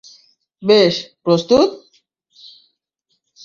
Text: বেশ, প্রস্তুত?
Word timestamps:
বেশ, 0.63 0.95
প্রস্তুত? 1.23 1.69